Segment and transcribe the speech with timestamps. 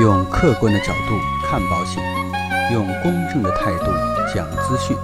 [0.00, 2.00] 用客观的角度看保险，
[2.72, 3.86] 用公正的态度
[4.32, 4.96] 讲资讯。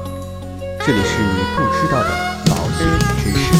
[0.87, 2.11] 这里是你不知道的
[2.47, 2.87] 保险
[3.19, 3.53] 知识。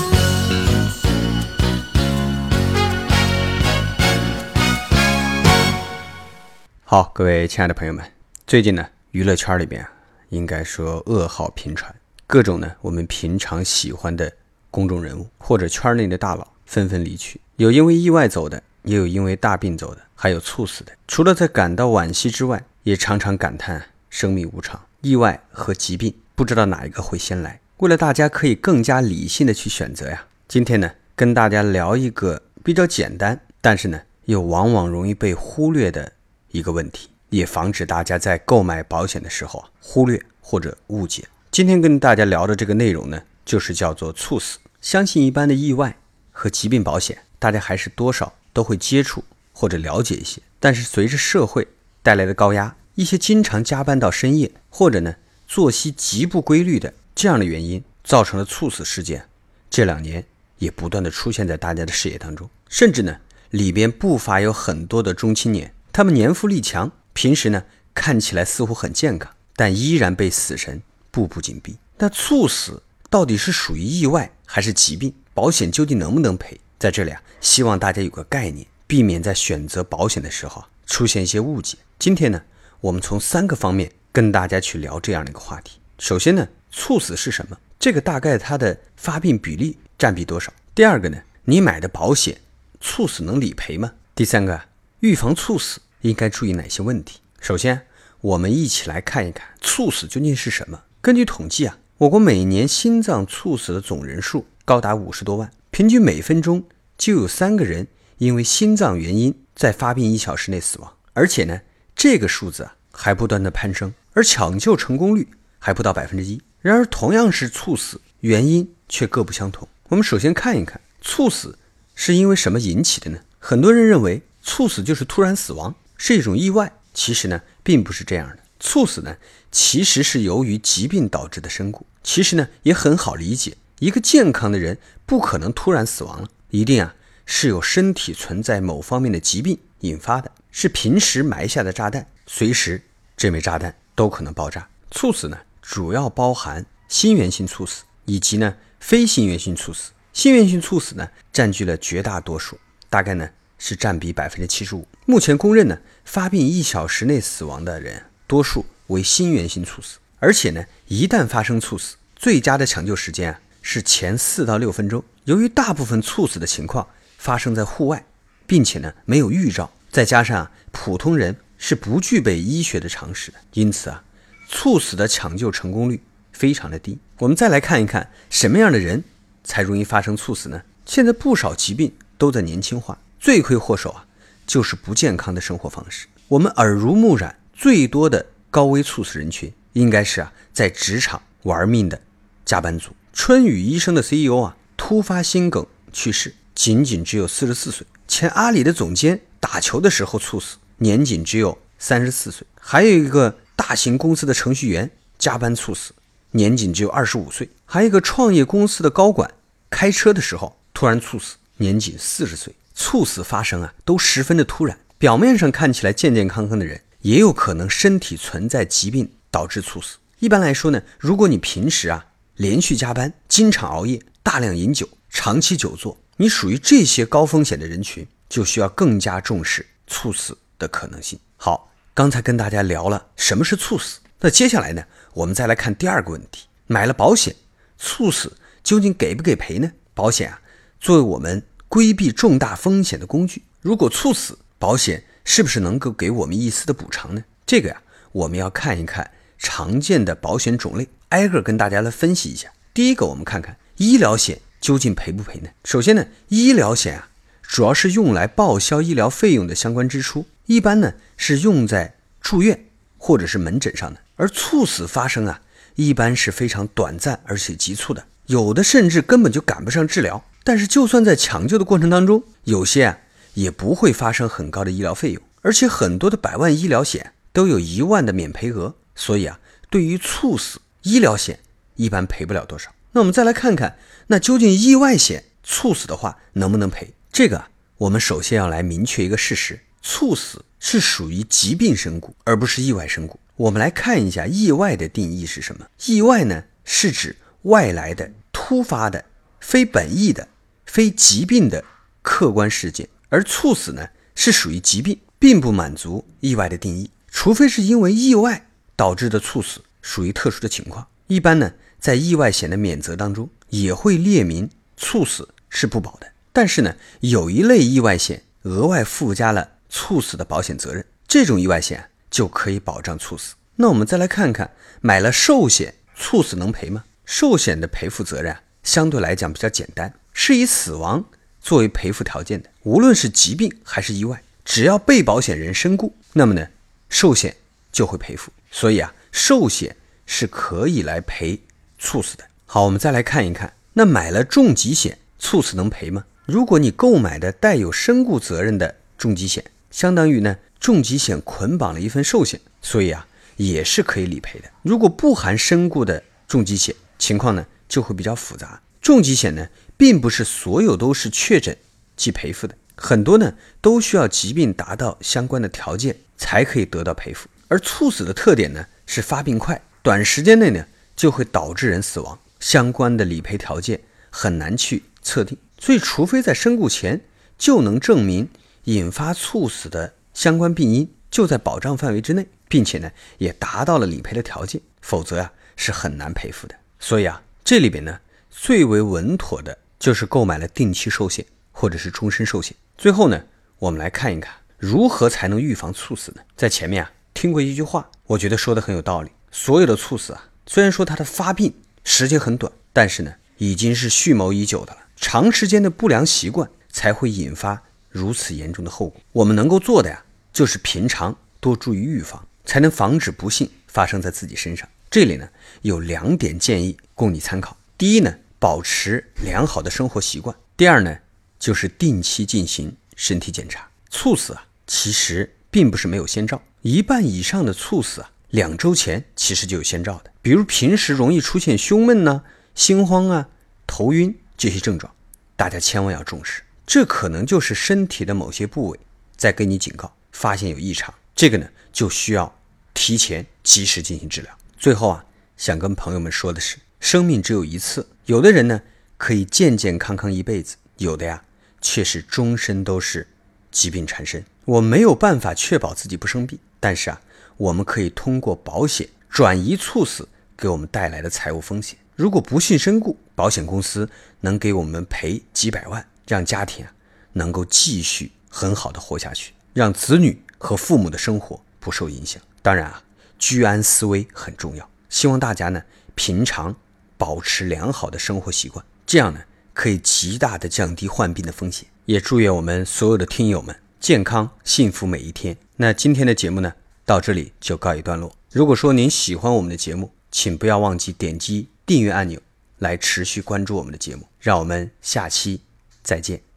[6.85, 8.05] 好，各位亲爱的朋友们，
[8.47, 9.91] 最近呢，娱乐圈里边啊，
[10.29, 11.93] 应该说噩耗频传，
[12.29, 14.31] 各种呢我们平常喜欢的
[14.71, 20.93] 公众人物或者圈内的大佬纷纷离去，有因为意外走的，也有因为大病走的，还有猝死的。
[21.09, 27.61] 除了在感到惋惜之外，也常常感叹生命无常，意外和疾病不知道哪一个会先来。
[27.79, 36.13] 为了大家可以更加理性的去选择呀，今天呢跟大家聊一个比较简单，但是呢又往往容易被忽略的
[36.51, 41.25] 一个问题，也防止大家在购买保险的时候啊忽略或者误解。
[41.51, 44.59] 今天跟大家聊的这个内容呢，就是叫做猝死。
[44.81, 45.97] 相信一般的意外
[46.31, 49.23] 和疾病保险，大家还是多少都会接触
[49.53, 50.41] 或者了解一些。
[50.59, 51.69] 但是随着社会
[52.03, 55.17] 带来的高压，一些经常加班到深夜，或者呢
[55.47, 59.29] 作息极不规律的这样的原因，造成了猝死事件。
[59.69, 60.25] 这两年
[60.59, 63.19] 也不断的出现在大家的视野当中，甚至呢
[63.51, 71.77] 里边不乏有很多的中青年，他们年富力强，平时呢看起来似乎很健康，但依然被死神步步紧逼。
[71.99, 75.15] 那猝死到底是属于意外还是疾病？
[75.35, 76.61] 保险究竟能不能赔？
[76.85, 81.79] 在这里啊，希望大家有个概念，避免在选择保险的时候出现一些误解。
[81.99, 82.43] 今天呢，
[82.83, 85.79] 我们从三个方面跟大家去聊这样的一个话题。
[85.99, 87.57] 首先呢，猝死是什么？
[87.79, 90.53] 这个大概它的发病比例占比多少？
[90.75, 92.39] 第二个呢，你买的保险，
[92.83, 93.95] 猝死能理赔吗？
[94.15, 94.61] 第三个，
[95.01, 97.21] 预防猝死应该注意哪些问题？
[97.41, 97.87] 首先，
[98.21, 100.83] 我们一起来看一看猝死究竟是什么。
[101.01, 106.63] 根据统计啊，我国每年心脏猝死的总人数高达五十多万，平均每分钟
[106.97, 111.61] 就有三个人因为心脏原因在发病一小时内死亡，而且呢，
[111.95, 115.29] 这个数字啊还不断的攀升，而抢救成功率
[115.59, 116.41] 还不到百分之一。
[116.61, 119.69] 然而，同样是猝死，原因却各不相同。
[119.89, 121.59] 我们首先看一看猝死
[121.95, 123.19] 是因为什么引起的呢？
[123.39, 126.73] 很多人认为猝死就是突然死亡，是一种意外。
[126.95, 128.39] 其实呢，并不是这样的。
[128.59, 129.17] 猝死呢，
[129.51, 131.85] 其实是由于疾病导致的身故。
[132.03, 136.95] 其实呢，也很好理解，一个健康的人不可能突然死亡了，一定啊
[137.27, 142.81] 是有身体存在某方面的疾病引发的，是平时埋下的炸弹，随时
[143.17, 144.69] 这枚炸弹都可能爆炸。
[144.93, 149.91] 猝死呢，主要包含心源性猝死以及呢非心源性猝死。
[150.13, 152.57] 心源性猝死呢，占据了绝大多数，
[152.89, 153.29] 大概呢
[153.59, 154.87] 是占比百分之七十五。
[155.07, 159.99] 目前公认呢，发病一小时内死亡的人，多数为心源性猝死。
[160.21, 165.03] 而且呢，一旦发生猝死，最佳的抢救时间啊是前四到六分钟。
[165.25, 166.87] 由于大部分猝死的情况
[167.19, 168.05] 发生在户外，
[168.47, 174.05] 并且呢没有预兆，再加上普通人是不具备医学的常识的，因此啊
[174.49, 176.03] 猝死的抢救成功率
[176.33, 176.99] 非常的低。
[177.19, 179.03] 我们再来看一看什么样的人
[179.43, 180.63] 才容易发生猝死呢？
[180.85, 184.05] 现在不少疾病都在年轻化，罪魁祸首啊
[184.47, 186.07] 就是不健康的生活方式。
[186.29, 191.99] 我们耳濡目染最多的高危猝死人群，应该是啊在职场玩命的
[192.45, 192.91] 加班族。
[193.15, 197.87] 春雨医生的 CEO 啊突发心梗去世，仅仅只有四十四岁。
[198.07, 202.47] 前阿里的总监打球的时候猝死，年仅只有三十四岁。
[202.61, 205.93] 还有一个大型公司的程序员加班猝死，
[206.33, 207.49] 年仅只有二十五岁。
[207.65, 209.31] 还有一个创业公司的高管
[209.71, 212.55] 开车的时候突然猝死，年仅四十岁。
[212.75, 214.77] 猝死发生啊，都十分的突然。
[214.99, 219.99] 表面上看起来健健康康的人，也有可能身体存在疾病导致猝死。
[220.19, 222.07] 一般来说呢，如果你平时啊
[222.37, 231.19] 连续加班、经常熬夜、大量饮酒、长期久坐，你属于这些高风险的人群，就需要更加重视猝死的可能性。
[231.37, 237.37] 好，刚才跟大家聊了什么是猝死，那接下来呢，我们再来看第二个问题：买了保险，
[237.79, 238.33] 猝死
[238.65, 239.71] 究竟给不给赔呢？
[239.93, 240.41] 保险啊，
[240.81, 247.23] 作为我们规避重大风险的工具，如果猝死，保险是不是能够给我们一丝的补偿呢？
[247.45, 247.83] 这个呀，
[248.13, 252.51] 我们要看一看常见的保险种类，挨个跟大家来分析一下。
[252.73, 255.51] 第一个，我们看看医疗险究竟赔不赔呢？
[255.65, 257.09] 首先呢，医疗险啊，
[257.43, 262.67] 主要是用来报销医疗费用的相关支出，一般呢是用在住院
[262.99, 264.01] 或者是门诊上的。
[264.17, 265.41] 而猝死发生啊，
[265.75, 270.25] 一般是非常短暂而且急促的，有的甚至根本就赶不上治疗。
[270.45, 272.99] 但是就算在抢救的过程当中，有些啊
[273.35, 281.41] 也不会发生很高的医疗费用，而且很多的百万医疗险都有一万的免赔额，所以啊，对于猝死，医疗险
[281.75, 282.71] 一般赔不了多少。
[282.95, 283.77] 那我们再来看看，
[284.07, 286.95] 那究竟意外险猝死的话能不能赔？
[287.13, 287.47] 这个，
[287.77, 293.19] 我们首先要来明确一个事实：猝死是属于疾病身故，而不是意外身故。
[293.35, 295.67] 我们来看一下意外的定义是什么？
[295.87, 299.05] 意外呢，是指外来的、突发的、
[299.41, 300.29] 非本意的、
[300.65, 301.65] 非疾病的
[302.01, 306.91] 客观事件，而猝死呢，是属于疾病，并不满足意外的定义。
[307.11, 310.87] 除非是因为意外导致的猝死，属于特殊的情况。
[311.09, 311.53] 一般呢，
[311.85, 316.07] 在意外险的免责当中也会列明猝死是不保的。
[316.33, 321.91] 但是呢，有一类意外险额外附加了猝死的保险责任，这种意外险。
[322.11, 323.35] 就可以保障猝死。
[323.57, 326.85] 那我们再来看看，买了寿险，猝死能赔吗？
[327.05, 331.05] 寿险的赔付责任啊，相对来讲比较简单，是以死亡
[331.41, 332.49] 作为赔付条件的。
[332.63, 336.47] 无论是疾病还是意外，只要被保险人身故，那么呢，
[336.89, 337.35] 寿险
[337.73, 338.31] 就会赔付。
[338.53, 339.75] 所以啊，寿险
[340.07, 341.41] 是可以来赔
[341.85, 342.25] 猝死的。
[342.47, 346.07] 好，我们再来看一看，那买了重疾险，猝死能赔吗？
[346.25, 350.39] 如果你购买的带有身故责任的重疾险，相当于呢？
[350.59, 354.49] 重疾险捆绑了一份寿险，所以啊也是可以理赔的。
[354.63, 358.63] 如果不含身故的重疾险，情况呢就会比较复杂。
[358.81, 359.47] 重疾险呢
[359.77, 361.55] 并不是所有都是确诊
[361.97, 367.29] 即赔付的，很多呢都需要疾病达到相关的条件才可以得到赔付。
[367.49, 370.65] 而猝死的特点呢是发病快，短时间内呢
[370.97, 373.81] 就会导致人死亡，相关的理赔条件
[374.11, 375.37] 很难去测定。
[375.59, 377.01] 所以，除非在身故前
[377.39, 378.29] 就能证明
[378.65, 379.95] 引发猝死的。
[380.15, 382.89] 相关病因就在保障范围之内，并且呢
[383.19, 386.55] 也达到了理赔的条件，否则呀是很难赔付的。
[386.79, 387.99] 所以啊这里边呢
[388.31, 392.57] 最为稳妥的就是购买了定期寿险或者是终身寿险。
[392.79, 393.25] 最后呢
[393.59, 396.23] 我们来看一看如何才能预防猝死呢？
[396.37, 399.11] 在前面啊听过一句话，我觉得说的很有道理。
[399.33, 401.55] 所有的猝死啊虽然说它的发病
[401.85, 404.79] 时间很短，但是呢已经是蓄谋已久的了。
[404.97, 407.63] 长时间的不良习惯才会引发。
[407.91, 414.69] 如此严重的后果，我们能够做的呀，就是平常多注意预防，才能防止不幸发生在自己身上。
[414.91, 415.29] 这里呢
[415.63, 420.99] 有两点建议供你参考：第一呢，保持良好的生活习惯；第二呢，
[421.39, 423.69] 就是定期进行身体检查。
[423.91, 430.11] 猝死啊，其实并不是没有先兆，一半以上的猝死啊，两周前其实就有先兆的。
[430.21, 432.25] 比如平时容易出现胸闷呢、
[432.57, 433.29] 心慌啊、
[433.65, 434.93] 头晕这些症状，
[435.37, 436.43] 大家千万要重视。
[436.67, 438.81] 这可能就是身体的某些部位
[439.17, 442.37] 在跟你警告，发现有异常，这个呢就需要
[442.75, 444.37] 提前及时进行治疗。
[444.59, 445.05] 最后啊，
[445.37, 448.61] 想跟朋友们说的是，生命只有一次，有的人呢
[448.97, 451.23] 可以健健康康一辈子，有的呀
[451.61, 453.07] 却是终身都是
[453.53, 454.25] 疾病缠身。
[454.45, 457.01] 我没有办法确保自己不生病，但是啊，
[457.37, 461.79] 我们可以通过保险转移猝死给我们带来的财务风险。
[461.97, 463.89] 如果不幸身故，保险公司
[464.21, 465.87] 能给我们赔几百万。
[466.07, 466.71] 让家庭啊
[467.15, 472.23] 能够继续很好的活下去，让子女和父母的生活不受影响。
[472.43, 472.83] 当然啊，
[473.19, 474.69] 居安思危很重要。
[474.91, 475.63] 希望大家呢
[475.95, 476.55] 平常
[476.99, 479.21] 保持良好的生活习惯，这样呢
[479.55, 481.67] 可以极大的降低患病的风险。
[481.87, 485.35] 也祝愿我们所有的听友们健康幸福每一天。
[485.57, 486.53] 那今天的节目呢
[486.85, 488.15] 到这里就告一段落。
[488.31, 492.21] 如果说您喜欢我们的节目，请不要忘记点击订阅按钮
[492.59, 494.07] 来持续关注我们的节目。
[494.19, 495.41] 让我们下期。
[495.83, 496.34] 再见。